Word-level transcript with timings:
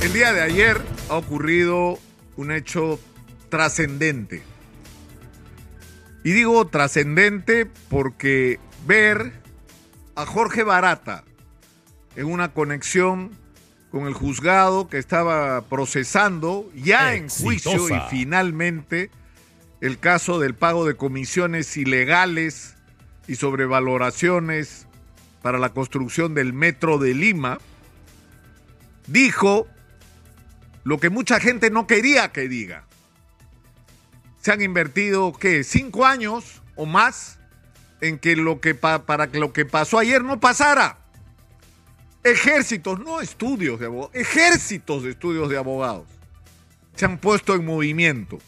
El 0.00 0.12
día 0.12 0.32
de 0.32 0.42
ayer 0.42 0.80
ha 1.10 1.16
ocurrido 1.16 1.98
un 2.36 2.52
hecho 2.52 3.00
trascendente. 3.48 4.42
Y 6.22 6.30
digo 6.30 6.68
trascendente 6.68 7.66
porque 7.88 8.60
ver 8.86 9.32
a 10.14 10.24
Jorge 10.24 10.62
Barata 10.62 11.24
en 12.14 12.26
una 12.26 12.52
conexión 12.52 13.32
con 13.90 14.06
el 14.06 14.14
juzgado 14.14 14.88
que 14.88 14.98
estaba 14.98 15.62
procesando 15.62 16.70
ya 16.74 17.14
en 17.14 17.28
juicio 17.28 17.88
y 17.88 18.00
finalmente 18.08 19.10
el 19.80 19.98
caso 19.98 20.38
del 20.38 20.54
pago 20.54 20.86
de 20.86 20.94
comisiones 20.94 21.76
ilegales 21.76 22.76
y 23.26 23.34
sobrevaloraciones 23.34 24.86
para 25.42 25.58
la 25.58 25.70
construcción 25.70 26.34
del 26.34 26.52
metro 26.52 26.98
de 26.98 27.14
Lima, 27.14 27.58
dijo 29.06 29.66
lo 30.84 30.98
que 30.98 31.10
mucha 31.10 31.40
gente 31.40 31.70
no 31.70 31.86
quería 31.86 32.32
que 32.32 32.48
diga. 32.48 32.84
Se 34.40 34.52
han 34.52 34.62
invertido, 34.62 35.32
¿qué? 35.32 35.64
Cinco 35.64 36.06
años 36.06 36.62
o 36.76 36.86
más 36.86 37.38
en 38.00 38.18
que 38.18 38.36
lo 38.36 38.60
que 38.60 38.74
para 38.74 39.30
que 39.30 39.38
lo 39.40 39.52
que 39.52 39.64
pasó 39.64 39.98
ayer 39.98 40.22
no 40.22 40.40
pasara. 40.40 40.98
Ejércitos, 42.24 42.98
no 43.00 43.20
estudios 43.20 43.80
de 43.80 43.86
abogados, 43.86 44.14
ejércitos 44.14 45.02
de 45.02 45.10
estudios 45.10 45.48
de 45.48 45.56
abogados 45.56 46.06
se 46.98 47.04
han 47.04 47.18
puesto 47.18 47.54
en 47.54 47.64
movimiento 47.64 48.38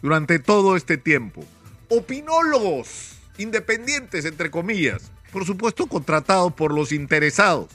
durante 0.00 0.38
todo 0.38 0.76
este 0.76 0.96
tiempo. 0.96 1.44
Opinólogos 1.88 3.16
independientes, 3.36 4.24
entre 4.24 4.50
comillas, 4.50 5.10
por 5.32 5.44
supuesto 5.44 5.86
contratados 5.86 6.52
por 6.52 6.72
los 6.72 6.92
interesados. 6.92 7.68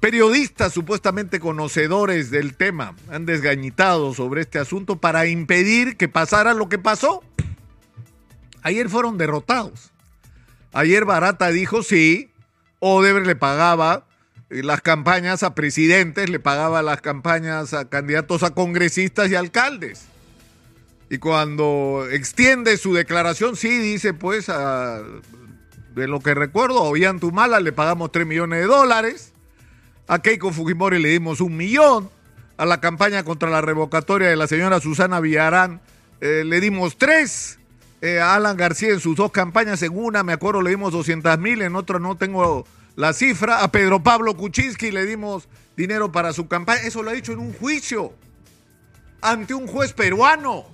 Periodistas 0.00 0.72
supuestamente 0.72 1.40
conocedores 1.40 2.30
del 2.30 2.54
tema 2.54 2.94
han 3.10 3.26
desgañitado 3.26 4.14
sobre 4.14 4.42
este 4.42 4.60
asunto 4.60 4.96
para 4.96 5.26
impedir 5.26 5.96
que 5.96 6.08
pasara 6.08 6.54
lo 6.54 6.68
que 6.68 6.78
pasó. 6.78 7.24
Ayer 8.62 8.88
fueron 8.88 9.18
derrotados. 9.18 9.90
Ayer 10.72 11.04
Barata 11.04 11.48
dijo 11.48 11.82
sí, 11.82 12.30
Odebrecht 12.78 13.26
le 13.26 13.34
pagaba 13.34 14.06
eh, 14.50 14.62
las 14.62 14.82
campañas 14.82 15.42
a 15.42 15.54
presidentes, 15.54 16.30
le 16.30 16.38
pagaba 16.38 16.82
las 16.82 17.00
campañas 17.00 17.74
a 17.74 17.88
candidatos 17.88 18.44
a 18.44 18.54
congresistas 18.54 19.30
y 19.30 19.34
alcaldes. 19.34 20.06
Y 21.10 21.18
cuando 21.18 22.06
extiende 22.10 22.76
su 22.76 22.94
declaración, 22.94 23.56
sí 23.56 23.78
dice, 23.78 24.12
pues, 24.12 24.46
de 24.46 26.06
lo 26.06 26.20
que 26.20 26.34
recuerdo, 26.34 26.80
a 26.80 26.88
Ollantumala 26.88 27.60
le 27.60 27.72
pagamos 27.72 28.12
3 28.12 28.26
millones 28.26 28.60
de 28.60 28.66
dólares, 28.66 29.32
a 30.08 30.20
Keiko 30.20 30.52
Fujimori 30.52 30.98
le 30.98 31.10
dimos 31.10 31.40
un 31.40 31.56
millón, 31.56 32.10
a 32.56 32.64
la 32.64 32.80
campaña 32.80 33.22
contra 33.22 33.50
la 33.50 33.60
revocatoria 33.60 34.28
de 34.28 34.36
la 34.36 34.46
señora 34.48 34.80
Susana 34.80 35.20
Villarán. 35.20 35.80
Eh, 36.20 36.42
le 36.44 36.60
dimos 36.60 36.96
tres, 36.96 37.58
eh, 38.00 38.18
a 38.18 38.34
Alan 38.34 38.56
García 38.56 38.88
en 38.88 39.00
sus 39.00 39.16
dos 39.16 39.30
campañas, 39.30 39.82
en 39.82 39.96
una 39.96 40.22
me 40.24 40.32
acuerdo 40.32 40.62
le 40.62 40.70
dimos 40.70 40.92
200 40.92 41.38
mil, 41.38 41.62
en 41.62 41.76
otra 41.76 41.98
no 41.98 42.16
tengo 42.16 42.66
la 42.96 43.12
cifra, 43.12 43.62
a 43.62 43.70
Pedro 43.70 44.02
Pablo 44.02 44.36
Kuczynski 44.36 44.90
le 44.90 45.04
dimos 45.04 45.46
dinero 45.76 46.10
para 46.10 46.32
su 46.32 46.48
campaña, 46.48 46.80
eso 46.80 47.02
lo 47.02 47.10
ha 47.10 47.12
dicho 47.12 47.32
en 47.32 47.38
un 47.38 47.52
juicio 47.52 48.12
ante 49.20 49.54
un 49.54 49.66
juez 49.66 49.92
peruano. 49.92 50.64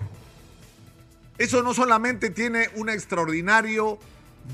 Eso 1.37 1.63
no 1.63 1.75
solamente 1.75 2.31
tiene 2.31 2.69
un 2.77 2.89
extraordinario 2.89 3.98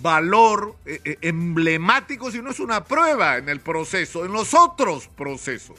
valor 0.02 0.77
eh, 0.86 1.00
eh, 1.05 1.19
emblemático, 1.22 2.30
sino 2.30 2.50
es 2.50 2.60
una 2.60 2.84
prueba 2.84 3.38
en 3.38 3.48
el 3.48 3.60
proceso, 3.60 4.24
en 4.24 4.32
los 4.32 4.55
otros 4.55 5.08
procesos. 5.08 5.78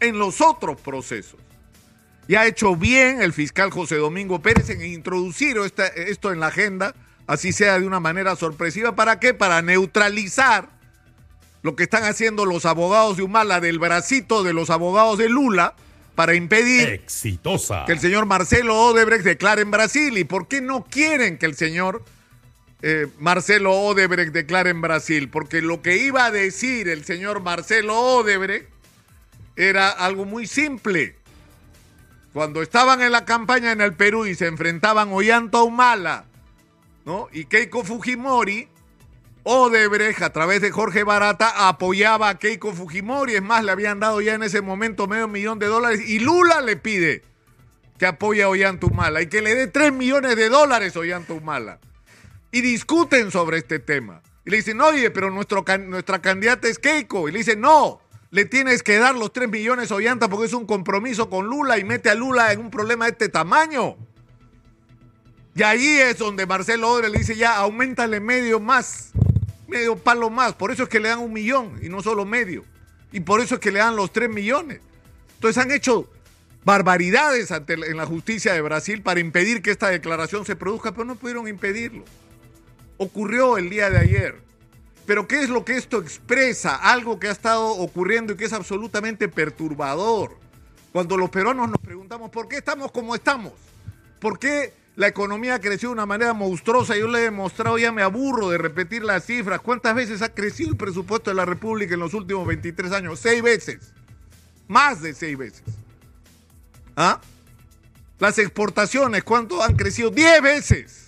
En 0.00 0.18
los 0.18 0.40
otros 0.40 0.80
procesos. 0.80 1.40
Y 2.28 2.34
ha 2.34 2.46
hecho 2.46 2.76
bien 2.76 3.22
el 3.22 3.32
fiscal 3.32 3.70
José 3.70 3.96
Domingo 3.96 4.40
Pérez 4.40 4.68
en 4.70 4.84
introducir 4.84 5.56
esto 5.96 6.32
en 6.32 6.40
la 6.40 6.48
agenda, 6.48 6.94
así 7.26 7.52
sea 7.52 7.80
de 7.80 7.86
una 7.86 8.00
manera 8.00 8.36
sorpresiva. 8.36 8.94
¿Para 8.94 9.18
qué? 9.18 9.32
Para 9.32 9.62
neutralizar 9.62 10.68
lo 11.62 11.74
que 11.74 11.84
están 11.84 12.04
haciendo 12.04 12.44
los 12.44 12.66
abogados 12.66 13.16
de 13.16 13.22
Humala 13.22 13.60
del 13.60 13.78
bracito 13.78 14.44
de 14.44 14.52
los 14.52 14.70
abogados 14.70 15.18
de 15.18 15.28
Lula 15.28 15.74
para 16.14 16.34
impedir 16.34 16.88
Exitosa. 16.88 17.84
que 17.86 17.92
el 17.92 18.00
señor 18.00 18.26
Marcelo 18.26 18.76
Odebrecht 18.76 19.24
declare 19.24 19.62
en 19.62 19.70
Brasil. 19.70 20.18
¿Y 20.18 20.24
por 20.24 20.48
qué 20.48 20.60
no 20.60 20.84
quieren 20.84 21.38
que 21.38 21.46
el 21.46 21.56
señor 21.56 22.04
eh, 22.82 23.06
Marcelo 23.18 23.72
Odebrecht 23.72 24.32
declare 24.32 24.70
en 24.70 24.80
Brasil? 24.80 25.28
Porque 25.28 25.62
lo 25.62 25.82
que 25.82 25.96
iba 25.96 26.26
a 26.26 26.30
decir 26.30 26.88
el 26.88 27.04
señor 27.04 27.40
Marcelo 27.40 27.98
Odebrecht 27.98 28.68
era 29.56 29.90
algo 29.90 30.24
muy 30.24 30.46
simple. 30.46 31.16
Cuando 32.32 32.62
estaban 32.62 33.02
en 33.02 33.12
la 33.12 33.24
campaña 33.24 33.72
en 33.72 33.80
el 33.80 33.94
Perú 33.94 34.26
y 34.26 34.34
se 34.34 34.46
enfrentaban 34.46 35.12
Ollanta 35.12 35.62
Humala 35.62 36.26
¿no? 37.04 37.28
y 37.32 37.46
Keiko 37.46 37.82
Fujimori, 37.82 38.68
Odebrecht, 39.42 40.22
a 40.22 40.32
través 40.32 40.60
de 40.60 40.70
Jorge 40.70 41.04
Barata, 41.04 41.68
apoyaba 41.68 42.28
a 42.28 42.38
Keiko 42.38 42.74
Fujimori. 42.74 43.34
Es 43.34 43.42
más, 43.42 43.64
le 43.64 43.72
habían 43.72 43.98
dado 43.98 44.20
ya 44.20 44.34
en 44.34 44.42
ese 44.42 44.60
momento 44.60 45.06
medio 45.06 45.26
millón 45.26 45.58
de 45.58 45.66
dólares. 45.66 46.06
Y 46.06 46.18
Lula 46.18 46.60
le 46.60 46.76
pide 46.76 47.22
que 47.98 48.06
apoye 48.06 48.42
a 48.42 48.48
Ollantumala 48.48 49.22
y 49.22 49.26
que 49.26 49.42
le 49.42 49.54
dé 49.54 49.66
tres 49.66 49.92
millones 49.92 50.36
de 50.36 50.48
dólares 50.48 50.94
a 50.94 51.00
Ollantumala. 51.00 51.80
Y 52.50 52.60
discuten 52.60 53.30
sobre 53.30 53.58
este 53.58 53.78
tema. 53.78 54.22
Y 54.44 54.50
le 54.50 54.58
dicen, 54.58 54.80
oye, 54.80 55.10
pero 55.10 55.30
nuestro, 55.30 55.64
nuestra 55.86 56.20
candidata 56.20 56.68
es 56.68 56.78
Keiko. 56.78 57.28
Y 57.28 57.32
le 57.32 57.38
dicen, 57.38 57.60
no, 57.60 58.00
le 58.30 58.44
tienes 58.44 58.82
que 58.82 58.98
dar 58.98 59.14
los 59.14 59.32
tres 59.32 59.48
millones 59.48 59.92
a 59.92 59.96
Ollanta 59.96 60.28
porque 60.28 60.46
es 60.46 60.52
un 60.54 60.66
compromiso 60.66 61.28
con 61.28 61.46
Lula 61.46 61.78
y 61.78 61.84
mete 61.84 62.10
a 62.10 62.14
Lula 62.14 62.52
en 62.52 62.60
un 62.60 62.70
problema 62.70 63.04
de 63.04 63.12
este 63.12 63.28
tamaño. 63.28 63.96
Y 65.54 65.62
ahí 65.62 65.86
es 65.86 66.18
donde 66.18 66.46
Marcelo 66.46 66.90
Odre 66.90 67.10
le 67.10 67.18
dice, 67.18 67.36
ya, 67.36 67.56
aumentale 67.56 68.20
medio 68.20 68.60
más 68.60 69.12
medio 69.68 69.96
palo 69.96 70.30
más. 70.30 70.54
Por 70.54 70.72
eso 70.72 70.84
es 70.84 70.88
que 70.88 70.98
le 70.98 71.10
dan 71.10 71.20
un 71.20 71.32
millón 71.32 71.78
y 71.82 71.88
no 71.88 72.02
solo 72.02 72.24
medio. 72.24 72.64
Y 73.12 73.20
por 73.20 73.40
eso 73.40 73.56
es 73.56 73.60
que 73.60 73.70
le 73.70 73.78
dan 73.78 73.94
los 73.94 74.12
tres 74.12 74.28
millones. 74.28 74.80
Entonces 75.34 75.62
han 75.62 75.70
hecho 75.70 76.10
barbaridades 76.64 77.52
ante, 77.52 77.74
en 77.74 77.96
la 77.96 78.06
justicia 78.06 78.52
de 78.52 78.60
Brasil 78.60 79.02
para 79.02 79.20
impedir 79.20 79.62
que 79.62 79.70
esta 79.70 79.88
declaración 79.88 80.44
se 80.44 80.56
produzca, 80.56 80.92
pero 80.92 81.04
no 81.04 81.14
pudieron 81.14 81.46
impedirlo. 81.46 82.04
Ocurrió 82.98 83.56
el 83.56 83.70
día 83.70 83.90
de 83.90 83.98
ayer. 83.98 84.40
Pero 85.06 85.26
¿qué 85.26 85.40
es 85.40 85.48
lo 85.48 85.64
que 85.64 85.76
esto 85.76 85.98
expresa? 85.98 86.76
Algo 86.76 87.18
que 87.18 87.28
ha 87.28 87.32
estado 87.32 87.66
ocurriendo 87.68 88.34
y 88.34 88.36
que 88.36 88.44
es 88.44 88.52
absolutamente 88.52 89.28
perturbador. 89.28 90.36
Cuando 90.92 91.16
los 91.16 91.30
peruanos 91.30 91.70
nos 91.70 91.80
preguntamos 91.80 92.30
por 92.30 92.48
qué 92.48 92.58
estamos 92.58 92.92
como 92.92 93.14
estamos, 93.14 93.54
por 94.20 94.38
qué 94.38 94.74
la 94.96 95.06
economía 95.06 95.60
creció 95.60 95.90
de 95.90 95.92
una 95.94 96.06
manera 96.06 96.34
monstruosa. 96.34 96.96
Yo 96.96 97.06
le 97.06 97.20
he 97.20 97.22
demostrado, 97.22 97.78
ya 97.78 97.92
me 97.92 98.02
aburro 98.02 98.50
de 98.50 98.58
repetir 98.58 99.04
las 99.04 99.24
cifras. 99.24 99.60
¿Cuántas 99.60 99.94
veces 99.94 100.22
ha 100.22 100.34
crecido 100.34 100.70
el 100.70 100.76
presupuesto 100.76 101.30
de 101.30 101.36
la 101.36 101.44
República 101.44 101.94
en 101.94 102.00
los 102.00 102.14
últimos 102.14 102.46
23 102.46 102.90
años? 102.92 103.20
Seis 103.20 103.40
veces. 103.40 103.92
Más 104.66 105.00
de 105.00 105.14
seis 105.14 105.38
veces. 105.38 105.62
¿Ah? 106.96 107.20
Las 108.18 108.38
exportaciones, 108.38 109.22
¿cuánto 109.22 109.62
han 109.62 109.76
crecido? 109.76 110.10
Diez 110.10 110.42
veces. 110.42 111.07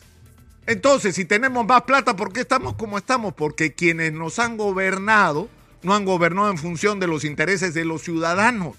Entonces, 0.71 1.17
si 1.17 1.25
tenemos 1.25 1.67
más 1.67 1.83
plata, 1.83 2.15
¿por 2.15 2.33
qué 2.33 2.43
estamos 2.43 2.77
como 2.77 2.97
estamos? 2.97 3.35
Porque 3.35 3.73
quienes 3.73 4.13
nos 4.13 4.39
han 4.39 4.57
gobernado 4.57 5.49
no 5.83 5.97
han 5.97 6.05
gobernado 6.05 6.49
en 6.49 6.59
función 6.59 7.01
de 7.01 7.09
los 7.09 7.25
intereses 7.25 7.75
de 7.75 7.85
los 7.85 8.03
ciudadanos, 8.03 8.77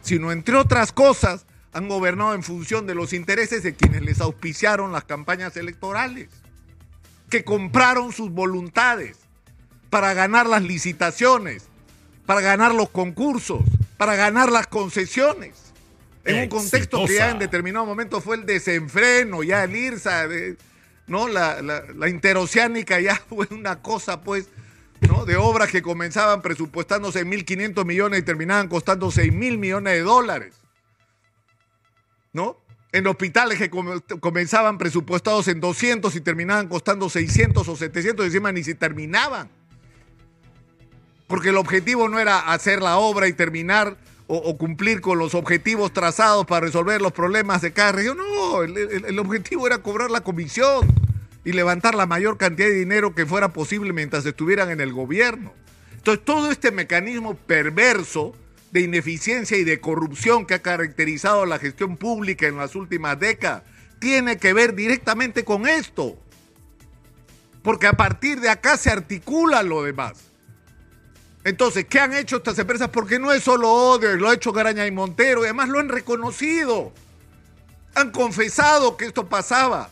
sino 0.00 0.32
entre 0.32 0.56
otras 0.56 0.90
cosas 0.90 1.44
han 1.74 1.86
gobernado 1.86 2.32
en 2.32 2.42
función 2.42 2.86
de 2.86 2.94
los 2.94 3.12
intereses 3.12 3.62
de 3.62 3.74
quienes 3.74 4.00
les 4.00 4.22
auspiciaron 4.22 4.90
las 4.90 5.04
campañas 5.04 5.54
electorales, 5.58 6.30
que 7.28 7.44
compraron 7.44 8.10
sus 8.10 8.30
voluntades 8.30 9.18
para 9.90 10.14
ganar 10.14 10.46
las 10.46 10.62
licitaciones, 10.62 11.64
para 12.24 12.40
ganar 12.40 12.74
los 12.74 12.88
concursos, 12.88 13.60
para 13.98 14.16
ganar 14.16 14.50
las 14.50 14.66
concesiones. 14.66 15.74
En 16.24 16.44
un 16.44 16.48
contexto 16.48 17.04
que 17.04 17.16
ya 17.16 17.28
en 17.28 17.38
determinado 17.38 17.84
momento 17.84 18.22
fue 18.22 18.36
el 18.36 18.46
desenfreno, 18.46 19.42
ya 19.42 19.64
el 19.64 19.76
IRSA, 19.76 20.26
¿no? 21.08 21.28
La, 21.28 21.60
la, 21.62 22.08
interoceánica 22.08 23.00
ya 23.00 23.16
fue 23.28 23.46
una 23.50 23.82
cosa, 23.82 24.22
pues, 24.22 24.48
¿no? 25.00 25.24
De 25.24 25.36
obras 25.36 25.70
que 25.70 25.82
comenzaban 25.82 26.42
presupuestándose 26.42 27.20
en 27.20 27.30
1.500 27.30 27.84
millones 27.84 28.20
y 28.20 28.22
terminaban 28.22 28.68
costando 28.68 29.10
6 29.10 29.32
mil 29.32 29.58
millones 29.58 29.94
de 29.94 30.00
dólares. 30.00 30.54
¿no? 32.32 32.58
En 32.92 33.06
hospitales 33.06 33.58
que 33.58 33.70
comenzaban 34.20 34.78
presupuestados 34.78 35.48
en 35.48 35.60
200 35.60 36.14
y 36.14 36.20
terminaban 36.20 36.68
costando 36.68 37.10
600 37.10 37.68
o 37.68 37.76
700, 37.76 38.26
encima 38.26 38.50
ni 38.50 38.64
si 38.64 38.74
terminaban. 38.74 39.50
Porque 41.26 41.50
el 41.50 41.58
objetivo 41.58 42.08
no 42.08 42.18
era 42.18 42.38
hacer 42.38 42.80
la 42.80 42.96
obra 42.96 43.28
y 43.28 43.34
terminar 43.34 43.98
o, 44.30 44.58
cumplir 44.58 45.00
con 45.00 45.18
los 45.18 45.34
objetivos 45.34 45.92
trazados 45.92 46.46
para 46.46 46.66
resolver 46.66 47.00
los 47.00 47.12
problemas 47.12 47.62
de 47.62 47.72
cada 47.72 47.92
región. 47.92 48.18
No, 48.18 48.62
el, 48.62 49.18
objetivo 49.18 49.66
era 49.66 49.78
cobrar 49.78 50.10
la 50.10 50.20
comisión 50.20 50.86
y 51.44 51.52
levantar 51.52 51.94
la 51.94 52.06
mayor 52.06 52.36
cantidad 52.36 52.68
de 52.68 52.74
dinero 52.74 53.14
que 53.14 53.24
fuera 53.24 53.54
posible 53.54 53.94
mientras 53.94 54.26
estuvieran 54.26 54.70
en 54.70 54.80
el 54.80 54.92
gobierno. 54.92 55.54
Entonces, 55.96 56.24
todo 56.24 56.50
este 56.50 56.70
mecanismo 56.70 57.34
perverso 57.34 58.34
de 58.70 58.82
ineficiencia 58.82 59.56
y 59.56 59.64
de 59.64 59.80
corrupción 59.80 60.44
que 60.44 60.54
ha 60.54 60.62
caracterizado 60.62 61.46
la 61.46 61.58
gestión 61.58 61.96
pública 61.96 62.46
en 62.46 62.58
las 62.58 62.76
últimas 62.76 63.18
décadas 63.18 63.62
tiene 63.98 64.36
que 64.36 64.52
ver 64.52 64.74
directamente 64.74 65.42
con 65.44 65.66
esto. 65.66 66.18
Porque 67.62 67.86
a 67.86 67.94
partir 67.94 68.40
de 68.40 68.50
acá 68.50 68.76
se 68.76 68.90
articula 68.90 69.62
lo 69.62 69.82
demás. 69.82 70.27
Entonces, 71.48 71.86
¿qué 71.88 71.98
han 71.98 72.12
hecho 72.12 72.36
estas 72.36 72.58
empresas? 72.58 72.90
Porque 72.90 73.18
no 73.18 73.32
es 73.32 73.42
solo 73.42 73.72
Oder, 73.72 74.20
lo 74.20 74.28
ha 74.28 74.34
hecho 74.34 74.52
Garaña 74.52 74.86
y 74.86 74.90
Montero, 74.90 75.40
y 75.40 75.44
además 75.44 75.70
lo 75.70 75.78
han 75.78 75.88
reconocido. 75.88 76.92
Han 77.94 78.10
confesado 78.10 78.98
que 78.98 79.06
esto 79.06 79.30
pasaba, 79.30 79.88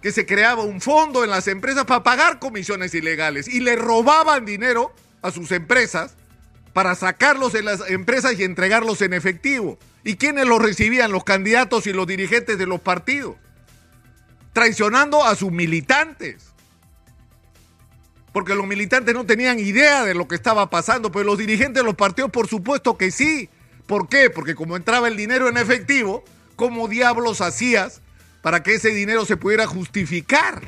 que 0.00 0.12
se 0.12 0.24
creaba 0.24 0.62
un 0.62 0.80
fondo 0.80 1.24
en 1.24 1.30
las 1.30 1.48
empresas 1.48 1.84
para 1.84 2.04
pagar 2.04 2.38
comisiones 2.38 2.94
ilegales 2.94 3.48
y 3.48 3.58
le 3.58 3.74
robaban 3.74 4.44
dinero 4.44 4.94
a 5.20 5.32
sus 5.32 5.50
empresas 5.50 6.14
para 6.72 6.94
sacarlos 6.94 7.52
de 7.52 7.64
las 7.64 7.90
empresas 7.90 8.38
y 8.38 8.44
entregarlos 8.44 9.02
en 9.02 9.14
efectivo. 9.14 9.80
¿Y 10.04 10.14
quiénes 10.14 10.46
los 10.46 10.62
recibían? 10.62 11.10
Los 11.10 11.24
candidatos 11.24 11.88
y 11.88 11.92
los 11.92 12.06
dirigentes 12.06 12.56
de 12.56 12.66
los 12.66 12.80
partidos. 12.80 13.34
Traicionando 14.52 15.24
a 15.24 15.34
sus 15.34 15.50
militantes. 15.50 16.47
Porque 18.32 18.54
los 18.54 18.66
militantes 18.66 19.14
no 19.14 19.26
tenían 19.26 19.58
idea 19.58 20.04
de 20.04 20.14
lo 20.14 20.28
que 20.28 20.34
estaba 20.34 20.70
pasando, 20.70 21.10
pero 21.10 21.24
los 21.24 21.38
dirigentes 21.38 21.82
de 21.82 21.86
los 21.86 21.94
partidos 21.94 22.30
por 22.30 22.46
supuesto 22.46 22.96
que 22.96 23.10
sí. 23.10 23.48
¿Por 23.86 24.08
qué? 24.08 24.30
Porque 24.30 24.54
como 24.54 24.76
entraba 24.76 25.08
el 25.08 25.16
dinero 25.16 25.48
en 25.48 25.56
efectivo, 25.56 26.24
¿cómo 26.56 26.88
diablos 26.88 27.40
hacías 27.40 28.02
para 28.42 28.62
que 28.62 28.74
ese 28.74 28.90
dinero 28.90 29.24
se 29.24 29.36
pudiera 29.36 29.66
justificar? 29.66 30.62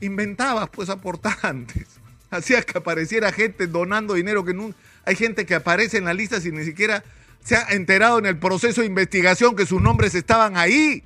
Inventabas 0.00 0.68
pues 0.70 0.88
aportantes. 0.88 1.86
Hacías 2.30 2.64
que 2.64 2.78
apareciera 2.78 3.30
gente 3.32 3.66
donando 3.66 4.14
dinero 4.14 4.44
que 4.44 4.52
no... 4.52 4.74
Hay 5.04 5.14
gente 5.14 5.46
que 5.46 5.54
aparece 5.54 5.98
en 5.98 6.06
la 6.06 6.14
lista 6.14 6.40
sin 6.40 6.56
ni 6.56 6.64
siquiera 6.64 7.04
se 7.46 7.54
ha 7.54 7.62
enterado 7.70 8.18
en 8.18 8.26
el 8.26 8.38
proceso 8.38 8.80
de 8.80 8.88
investigación 8.88 9.54
que 9.54 9.66
sus 9.66 9.80
nombres 9.80 10.16
estaban 10.16 10.56
ahí. 10.56 11.04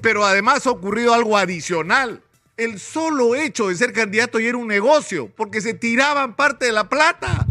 Pero 0.00 0.24
además 0.24 0.64
ha 0.66 0.70
ocurrido 0.70 1.14
algo 1.14 1.36
adicional. 1.36 2.22
El 2.56 2.80
solo 2.80 3.34
hecho 3.34 3.68
de 3.68 3.74
ser 3.74 3.92
candidato 3.92 4.40
ya 4.40 4.48
era 4.48 4.56
un 4.56 4.66
negocio, 4.66 5.30
porque 5.36 5.60
se 5.60 5.74
tiraban 5.74 6.36
parte 6.36 6.66
de 6.66 6.72
la 6.72 6.88
plata. 6.88 7.46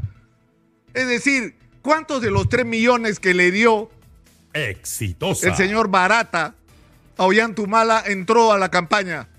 Es 0.95 1.07
decir, 1.07 1.55
¿cuántos 1.83 2.23
de 2.23 2.31
los 2.31 2.49
3 2.49 2.65
millones 2.65 3.19
que 3.19 3.35
le 3.35 3.51
dio 3.51 3.91
Exitosa. 4.53 5.49
el 5.49 5.55
señor 5.55 5.89
Barata 5.89 6.55
a 7.17 7.23
Ollantumala 7.23 8.03
entró 8.07 8.51
a 8.51 8.57
la 8.57 8.71
campaña 8.71 9.29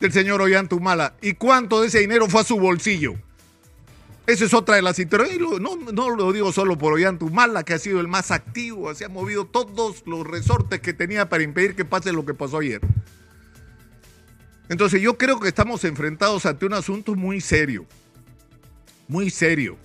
del 0.00 0.12
señor 0.12 0.42
Ollantumala? 0.42 1.14
¿Y 1.22 1.34
cuánto 1.34 1.80
de 1.80 1.86
ese 1.86 2.00
dinero 2.00 2.28
fue 2.28 2.40
a 2.40 2.44
su 2.44 2.58
bolsillo? 2.58 3.14
Esa 4.26 4.44
es 4.44 4.52
otra 4.52 4.74
de 4.74 4.82
las. 4.82 4.98
No, 5.60 5.76
no 5.76 6.10
lo 6.10 6.32
digo 6.32 6.52
solo 6.52 6.76
por 6.76 6.94
Ollantumala, 6.94 7.62
que 7.62 7.74
ha 7.74 7.78
sido 7.78 8.00
el 8.00 8.08
más 8.08 8.32
activo, 8.32 8.92
se 8.96 9.04
ha 9.04 9.08
movido 9.08 9.44
todos 9.44 10.02
los 10.06 10.26
resortes 10.26 10.80
que 10.80 10.92
tenía 10.92 11.28
para 11.28 11.44
impedir 11.44 11.76
que 11.76 11.84
pase 11.84 12.12
lo 12.12 12.26
que 12.26 12.34
pasó 12.34 12.58
ayer. 12.58 12.80
Entonces 14.70 15.02
yo 15.02 15.18
creo 15.18 15.40
que 15.40 15.48
estamos 15.48 15.82
enfrentados 15.82 16.46
ante 16.46 16.64
un 16.64 16.74
asunto 16.74 17.16
muy 17.16 17.40
serio, 17.40 17.86
muy 19.08 19.28
serio, 19.28 19.76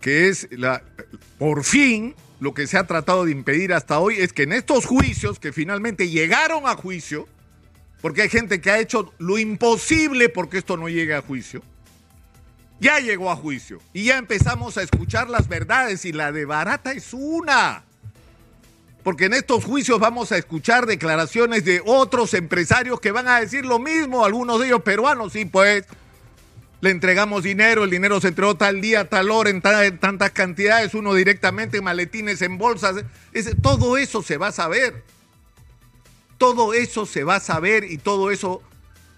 que 0.00 0.28
es 0.28 0.46
la, 0.52 0.84
por 1.36 1.64
fin 1.64 2.14
lo 2.38 2.54
que 2.54 2.68
se 2.68 2.78
ha 2.78 2.86
tratado 2.86 3.24
de 3.24 3.32
impedir 3.32 3.72
hasta 3.72 3.98
hoy 3.98 4.14
es 4.18 4.32
que 4.32 4.44
en 4.44 4.52
estos 4.52 4.86
juicios, 4.86 5.40
que 5.40 5.52
finalmente 5.52 6.08
llegaron 6.10 6.68
a 6.68 6.76
juicio, 6.76 7.26
porque 8.00 8.22
hay 8.22 8.28
gente 8.28 8.60
que 8.60 8.70
ha 8.70 8.78
hecho 8.78 9.12
lo 9.18 9.36
imposible 9.36 10.28
porque 10.28 10.58
esto 10.58 10.76
no 10.76 10.88
llegue 10.88 11.14
a 11.14 11.20
juicio, 11.20 11.60
ya 12.78 13.00
llegó 13.00 13.32
a 13.32 13.36
juicio 13.36 13.80
y 13.92 14.04
ya 14.04 14.18
empezamos 14.18 14.78
a 14.78 14.82
escuchar 14.82 15.28
las 15.28 15.48
verdades 15.48 16.04
y 16.04 16.12
la 16.12 16.30
de 16.30 16.44
Barata 16.44 16.92
es 16.92 17.12
una. 17.14 17.82
Porque 19.04 19.26
en 19.26 19.34
estos 19.34 19.64
juicios 19.64 20.00
vamos 20.00 20.32
a 20.32 20.38
escuchar 20.38 20.86
declaraciones 20.86 21.64
de 21.64 21.82
otros 21.84 22.32
empresarios 22.32 23.00
que 23.00 23.12
van 23.12 23.28
a 23.28 23.38
decir 23.38 23.66
lo 23.66 23.78
mismo, 23.78 24.24
algunos 24.24 24.58
de 24.58 24.66
ellos 24.66 24.82
peruanos, 24.82 25.34
sí, 25.34 25.44
pues 25.44 25.84
le 26.80 26.90
entregamos 26.90 27.42
dinero, 27.42 27.84
el 27.84 27.90
dinero 27.90 28.20
se 28.20 28.28
entregó 28.28 28.56
tal 28.56 28.80
día, 28.80 29.08
tal 29.08 29.30
hora, 29.30 29.50
en, 29.50 29.60
tantas 29.60 30.30
cantidades, 30.32 30.94
uno 30.94 31.14
directamente 31.14 31.78
en 31.78 31.84
maletines, 31.84 32.40
en 32.42 32.56
bolsas, 32.56 33.04
todo 33.62 33.98
eso 33.98 34.22
se 34.22 34.38
va 34.38 34.48
a 34.48 34.52
saber. 34.52 35.02
Todo 36.38 36.74
eso 36.74 37.06
se 37.06 37.24
va 37.24 37.36
a 37.36 37.40
saber 37.40 37.84
y 37.84 37.98
todo 37.98 38.30
eso 38.30 38.62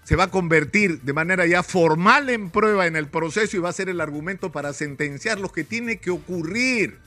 se 0.03 0.15
va 0.15 0.25
a 0.25 0.31
convertir 0.31 1.01
de 1.01 1.13
manera 1.13 1.45
ya 1.45 1.63
formal 1.63 2.29
en 2.29 2.49
prueba 2.49 2.87
en 2.87 2.95
el 2.95 3.07
proceso 3.07 3.57
y 3.57 3.59
va 3.59 3.69
a 3.69 3.73
ser 3.73 3.89
el 3.89 3.99
argumento 3.99 4.51
para 4.51 4.71
sentenciar 4.71 5.39
lo 5.39 5.51
que 5.51 5.63
tiene 5.63 5.97
que 5.97 6.11
ocurrir. 6.11 7.06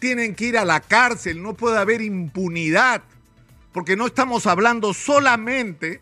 Tienen 0.00 0.34
que 0.34 0.46
ir 0.46 0.58
a 0.58 0.64
la 0.64 0.80
cárcel, 0.80 1.42
no 1.42 1.54
puede 1.54 1.78
haber 1.78 2.02
impunidad, 2.02 3.02
porque 3.72 3.96
no 3.96 4.06
estamos 4.06 4.48
hablando 4.48 4.92
solamente 4.92 6.00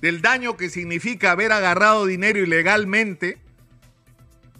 del 0.00 0.22
daño 0.22 0.56
que 0.56 0.70
significa 0.70 1.32
haber 1.32 1.50
agarrado 1.50 2.06
dinero 2.06 2.38
ilegalmente. 2.38 3.38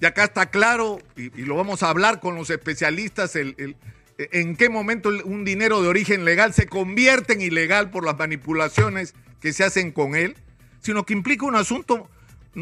Y 0.01 0.07
acá 0.07 0.25
está 0.25 0.47
claro, 0.47 0.99
y, 1.15 1.31
lo 1.43 1.55
vamos 1.55 1.85
a 1.85 1.91
hablar 1.91 2.19
con 2.19 2.35
los 2.35 2.51
especialistas, 2.51 3.37
el, 3.37 3.77
en 4.19 4.57
qué 4.57 4.69
momento 4.69 5.11
un 5.25 5.45
dinero 5.45 5.81
de 5.81 5.89
origen 5.89 6.25
legal 6.25 6.53
se 6.53 6.67
convierte 6.67 7.35
en 7.35 7.43
ilegal 7.43 7.91
por 7.91 8.05
las 8.05 8.19
manipulaciones 8.19 9.15
que 9.41 9.53
se 9.53 9.63
hacen 9.63 9.93
con 9.93 10.17
él 10.17 10.35
sino 10.83 11.07
que 11.07 11.15
implica 11.15 11.47
un 11.47 11.57
asunto 11.57 12.11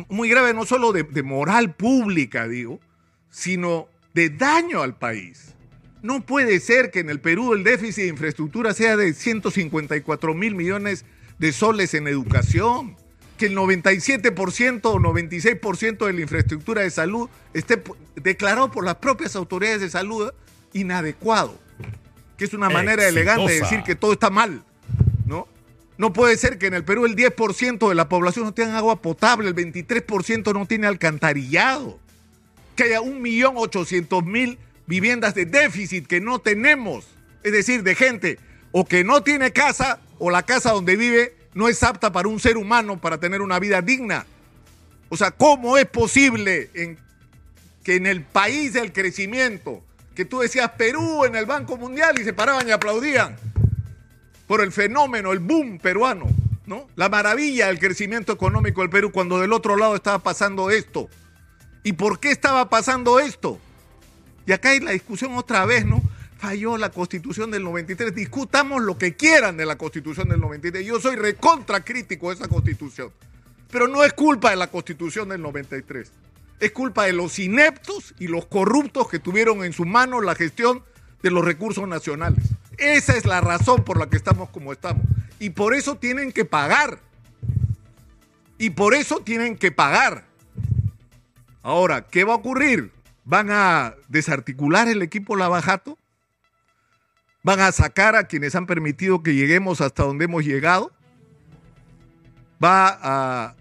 muy 0.09 0.29
grave, 0.29 0.55
no 0.55 0.65
solo 0.65 0.93
de, 0.93 1.03
de 1.03 1.23
moral 1.23 1.75
pública, 1.75 2.47
digo, 2.47 2.79
sino 3.31 3.89
de 4.15 4.31
daño 4.31 4.83
al 4.83 4.97
país. 4.97 5.55
No 6.03 6.23
puede 6.23 6.61
ser 6.61 6.91
que 6.91 7.01
en 7.01 7.11
el 7.11 7.21
Perú 7.21 7.53
el 7.53 7.63
déficit 7.63 8.05
de 8.05 8.09
infraestructura 8.09 8.73
sea 8.73 8.97
de 8.97 9.13
154 9.13 10.35
mil 10.35 10.55
millones 10.55 11.05
de 11.39 11.53
soles 11.53 11.95
en 11.95 12.09
educación, 12.09 12.97
que 13.37 13.47
el 13.47 13.57
97% 13.57 14.81
o 14.85 14.99
96% 14.99 16.07
de 16.07 16.13
la 16.13 16.21
infraestructura 16.21 16.83
de 16.83 16.91
salud 16.91 17.29
esté 17.55 17.83
declarado 18.17 18.71
por 18.71 18.85
las 18.85 18.97
propias 18.97 19.37
autoridades 19.37 19.81
de 19.81 19.91
salud 19.91 20.33
inadecuado, 20.73 21.59
que 22.37 22.45
es 22.45 22.55
una 22.55 22.69
manera 22.69 23.03
Exitosa. 23.03 23.09
elegante 23.09 23.53
de 23.53 23.61
decir 23.61 23.83
que 23.83 23.95
todo 23.95 24.13
está 24.13 24.31
mal, 24.31 24.63
¿no? 25.27 25.49
No 25.99 26.13
puede 26.13 26.37
ser 26.39 26.59
que 26.59 26.67
en 26.67 26.75
el 26.75 26.85
Perú 26.85 27.05
el 27.05 27.17
10% 27.17 27.89
de 27.89 27.95
la 27.95 28.09
población 28.09 28.47
no 28.47 28.53
tenga 28.53 28.79
agua 28.79 29.03
potable, 29.03 29.49
el 29.49 29.55
23% 29.55 30.55
no 30.55 30.67
tiene 30.67 30.87
alcantarillado, 30.87 31.99
que 32.77 32.85
haya 32.85 33.01
1.800.000 33.01 34.59
viviendas 34.91 35.37
de 35.37 35.47
déficit 35.47 36.09
que 36.09 36.21
no 36.21 36.41
tenemos, 36.41 37.07
es 37.45 37.53
decir, 37.53 37.85
de 37.85 37.95
gente 37.95 38.41
o 38.73 38.85
que 38.85 39.05
no 39.05 39.23
tiene 39.23 39.53
casa 39.53 40.01
o 40.19 40.31
la 40.31 40.43
casa 40.43 40.73
donde 40.73 40.97
vive 40.97 41.37
no 41.55 41.69
es 41.69 41.81
apta 41.85 42.11
para 42.11 42.29
un 42.29 42.41
ser 42.41 42.57
humano 42.57 43.01
para 43.01 43.19
tener 43.19 43.41
una 43.41 43.61
vida 43.61 43.83
digna. 43.83 44.27
O 45.09 45.17
sea, 45.17 45.31
¿cómo 45.31 45.79
es 45.79 45.87
posible 45.87 46.71
que 47.85 47.95
en 47.95 48.07
el 48.07 48.23
país 48.23 48.73
del 48.73 48.93
crecimiento, 48.93 49.81
que 50.17 50.25
tú 50.25 50.41
decías 50.41 50.73
Perú 50.73 51.25
en 51.25 51.37
el 51.37 51.47
Banco 51.47 51.77
Mundial 51.77 52.19
y 52.21 52.25
se 52.25 52.33
paraban 52.33 52.67
y 52.67 52.73
aplaudían 52.73 53.37
por 54.49 54.61
el 54.61 54.73
fenómeno, 54.73 55.31
el 55.31 55.39
boom 55.39 55.79
peruano, 55.79 56.27
¿no? 56.67 56.89
La 56.97 57.09
maravilla 57.09 57.69
del 57.69 57.79
crecimiento 57.79 58.33
económico 58.33 58.81
del 58.81 58.91
Perú 58.91 59.13
cuando 59.13 59.39
del 59.39 59.53
otro 59.53 59.77
lado 59.77 59.95
estaba 59.95 60.19
pasando 60.19 60.69
esto. 60.69 61.09
¿Y 61.85 61.93
por 61.93 62.19
qué 62.19 62.33
estaba 62.33 62.69
pasando 62.69 63.21
esto? 63.21 63.61
Y 64.51 64.53
acá 64.53 64.71
hay 64.71 64.81
la 64.81 64.91
discusión 64.91 65.37
otra 65.37 65.65
vez, 65.65 65.87
¿no? 65.87 66.03
Falló 66.39 66.77
la 66.77 66.91
constitución 66.91 67.53
del 67.53 67.63
93. 67.63 68.13
Discutamos 68.13 68.83
lo 68.83 68.99
que 68.99 69.15
quieran 69.15 69.57
de 69.57 69.65
la 69.65 69.79
constitución 69.79 70.29
del 70.29 70.41
93. 70.41 70.85
Yo 70.85 70.99
soy 70.99 71.15
recontra 71.15 71.85
crítico 71.85 72.31
de 72.31 72.35
esa 72.35 72.49
constitución. 72.49 73.13
Pero 73.71 73.87
no 73.87 74.03
es 74.03 74.13
culpa 74.13 74.51
de 74.51 74.57
la 74.57 74.67
constitución 74.67 75.29
del 75.29 75.41
93. 75.41 76.11
Es 76.59 76.73
culpa 76.73 77.05
de 77.05 77.13
los 77.13 77.39
ineptos 77.39 78.13
y 78.19 78.27
los 78.27 78.47
corruptos 78.47 79.09
que 79.09 79.21
tuvieron 79.21 79.63
en 79.63 79.73
su 79.73 79.85
mano 79.85 80.21
la 80.21 80.35
gestión 80.35 80.83
de 81.23 81.31
los 81.31 81.45
recursos 81.45 81.87
nacionales. 81.87 82.43
Esa 82.77 83.17
es 83.17 83.27
la 83.27 83.41
razón 83.41 83.85
por 83.85 84.01
la 84.01 84.11
que 84.11 84.17
estamos 84.17 84.51
como 84.51 84.73
estamos. 84.73 85.05
Y 85.39 85.51
por 85.51 85.75
eso 85.75 85.97
tienen 85.97 86.33
que 86.33 86.45
pagar. 86.45 86.99
Y 88.59 88.71
por 88.71 88.95
eso 88.95 89.21
tienen 89.21 89.57
que 89.57 89.71
pagar. 89.71 90.25
Ahora, 91.63 92.09
¿qué 92.09 92.25
va 92.25 92.33
a 92.33 92.39
ocurrir? 92.39 92.91
¿Van 93.25 93.51
a 93.51 93.95
desarticular 94.09 94.89
el 94.89 95.03
equipo 95.03 95.37
Lavajato? 95.37 95.99
¿Van 97.43 97.61
a 97.61 97.73
sacar 97.73 98.17
a 98.17 98.25
quienes 98.25 98.55
han 98.55 98.67
permitido 98.67 99.23
que 99.23 99.35
lleguemos 99.35 99.81
hasta 99.81 100.05
donde 100.05 100.27
hemos 100.27 100.45
llegado? 100.45 100.93
¿Va 102.63 102.99
a 103.03 103.57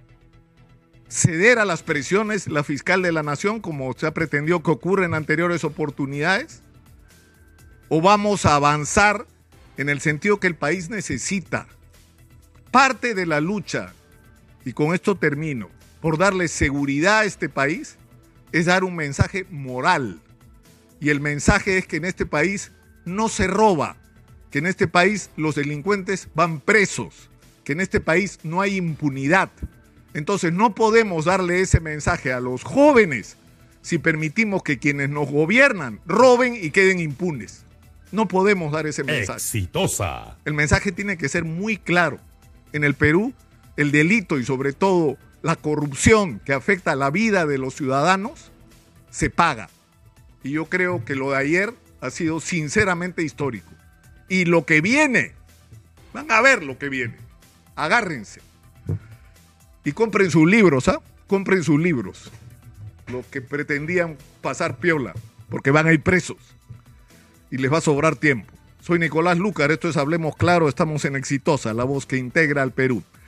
ceder 1.08 1.60
a 1.60 1.66
las 1.66 1.82
presiones 1.82 2.48
la 2.48 2.63
fiscal 2.63 3.01
de 3.01 3.12
la 3.12 3.24
nación 3.24 3.62
como 3.62 3.94
se 3.94 4.06
ha 4.06 4.13
pretendido 4.13 4.62
que 4.62 4.72
ocurra 4.72 5.06
en 5.06 5.13
anteriores 5.13 5.63
oportunidades? 5.63 6.62
¿O 7.88 8.01
vamos 8.01 8.46
a 8.46 8.56
avanzar 8.56 9.25
en 9.78 9.89
el 9.89 10.01
sentido 10.01 10.39
que 10.39 10.48
el 10.48 10.56
país 10.56 10.89
necesita? 10.89 11.68
Parte 12.72 13.16
de 13.16 13.25
la 13.25 13.39
lucha, 13.39 13.94
y 14.63 14.74
con 14.74 14.94
esto 14.94 15.16
termino, 15.16 15.70
por 16.01 16.18
darle 16.18 16.48
seguridad 16.48 17.20
a 17.20 17.25
este 17.25 17.50
país 17.50 17.98
es 18.51 18.65
dar 18.65 18.84
un 18.84 18.96
mensaje 18.96 19.46
moral. 19.50 20.20
Y 21.00 21.10
el 21.10 21.22
mensaje 21.22 21.77
es 21.77 21.88
que 21.88 21.98
en 21.98 22.06
este 22.06 22.25
país 22.25 22.72
no 23.06 23.29
se 23.29 23.48
roba, 23.48 23.98
que 24.51 24.60
en 24.60 24.65
este 24.65 24.88
país 24.88 25.29
los 25.38 25.56
delincuentes 25.56 26.27
van 26.36 26.60
presos, 26.60 27.29
que 27.63 27.74
en 27.74 27.82
este 27.82 28.00
país 28.00 28.39
no 28.44 28.62
hay 28.62 28.75
impunidad. 28.75 29.50
Entonces 30.13 30.51
no 30.51 30.75
podemos 30.75 31.25
darle 31.25 31.62
ese 31.62 31.79
mensaje 31.79 32.34
a 32.34 32.39
los 32.39 32.63
jóvenes 32.63 33.38
si 33.82 33.98
permitimos 33.98 34.63
que 34.63 34.79
quienes 34.79 35.10
nos 35.10 35.29
gobiernan 35.29 36.00
roben 36.06 36.56
y 36.56 36.72
queden 36.72 37.00
impunes. 37.00 37.63
No 38.12 38.27
podemos 38.27 38.72
dar 38.72 38.88
ese 38.88 39.03
mensaje. 39.03 39.38
Exitosa. 39.38 40.38
El 40.46 40.53
mensaje 40.53 40.91
tiene 40.91 41.18
que 41.18 41.29
ser 41.29 41.46
muy 41.46 41.77
claro. 41.77 42.20
En 42.74 42.84
el 42.84 42.96
Perú, 42.96 43.34
el 43.77 43.91
delito 43.91 44.39
y 44.39 44.46
sobre 44.46 44.74
todo 44.74 45.18
la 45.41 45.55
corrupción 45.55 46.39
que 46.39 46.53
afecta 46.53 46.96
la 46.96 47.10
vida 47.10 47.46
de 47.46 47.58
los 47.58 47.75
ciudadanos 47.75 48.51
se 49.10 49.29
paga. 49.29 49.69
Y 50.43 50.51
yo 50.51 50.65
creo 50.65 51.03
que 51.05 51.15
lo 51.15 51.31
de 51.31 51.38
ayer 51.38 51.74
ha 52.01 52.10
sido 52.10 52.39
sinceramente 52.39 53.24
histórico. 53.24 53.69
Y 54.27 54.46
lo 54.46 54.65
que 54.65 54.81
viene, 54.81 55.34
van 56.13 56.31
a 56.31 56.41
ver 56.41 56.63
lo 56.63 56.77
que 56.77 56.89
viene. 56.89 57.15
Agárrense. 57.75 58.41
Y 59.84 59.91
compren 59.93 60.29
sus 60.29 60.50
libros, 60.50 60.88
¿ah? 60.88 61.01
Compren 61.27 61.63
sus 61.63 61.79
libros. 61.79 62.31
Los 63.08 63.25
que 63.25 63.41
pretendían 63.41 64.17
pasar 64.41 64.77
piola, 64.77 65.13
porque 65.50 65.72
van 65.72 65.88
a 65.88 65.93
ir 65.93 66.01
presos. 66.01 66.38
Y 67.50 67.58
les 67.58 67.72
va 67.72 67.79
a 67.79 67.81
sobrar 67.81 68.15
tiempo. 68.15 68.53
Soy 68.81 69.00
Nicolás 69.00 69.38
Lucar, 69.38 69.72
esto 69.72 69.89
es 69.89 69.98
Hablemos 69.98 70.36
Claro, 70.36 70.69
estamos 70.69 71.05
en 71.05 71.15
Exitosa, 71.15 71.74
la 71.74 71.84
voz 71.84 72.05
que 72.05 72.17
integra 72.17 72.62
al 72.62 72.72
Perú. 72.72 73.03